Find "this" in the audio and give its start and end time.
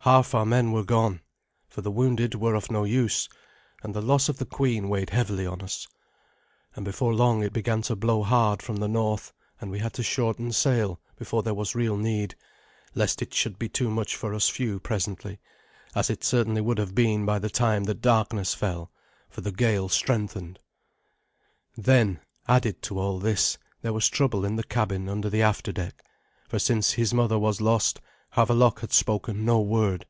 23.18-23.58